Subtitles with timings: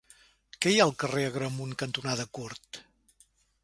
[0.65, 2.85] Què hi ha al carrer Agramunt cantonada Curt?